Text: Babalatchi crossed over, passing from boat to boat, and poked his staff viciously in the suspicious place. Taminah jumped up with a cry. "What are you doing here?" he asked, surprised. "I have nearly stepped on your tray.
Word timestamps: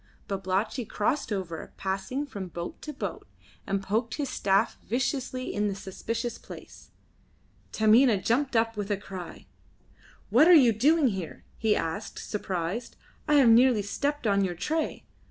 Babalatchi 0.27 0.83
crossed 0.83 1.31
over, 1.31 1.73
passing 1.77 2.25
from 2.25 2.47
boat 2.47 2.81
to 2.81 2.91
boat, 2.91 3.27
and 3.67 3.83
poked 3.83 4.15
his 4.15 4.29
staff 4.29 4.79
viciously 4.83 5.53
in 5.53 5.67
the 5.67 5.75
suspicious 5.75 6.39
place. 6.39 6.89
Taminah 7.71 8.17
jumped 8.23 8.55
up 8.55 8.75
with 8.75 8.89
a 8.89 8.97
cry. 8.97 9.45
"What 10.31 10.47
are 10.47 10.55
you 10.55 10.73
doing 10.73 11.09
here?" 11.09 11.43
he 11.55 11.75
asked, 11.75 12.17
surprised. 12.17 12.95
"I 13.27 13.35
have 13.35 13.49
nearly 13.49 13.83
stepped 13.83 14.25
on 14.25 14.43
your 14.43 14.55
tray. 14.55 15.05